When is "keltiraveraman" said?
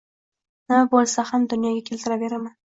1.93-2.61